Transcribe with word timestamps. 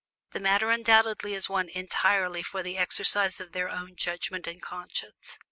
The 0.31 0.39
matter 0.39 0.71
undoubtedly 0.71 1.35
is 1.35 1.47
one 1.47 1.69
entirely 1.69 2.41
for 2.41 2.63
the 2.63 2.75
exercise 2.75 3.39
of 3.39 3.51
their 3.51 3.69
own 3.69 3.95
judgment 3.95 4.47
and 4.47 4.59
conscience. 4.59 5.37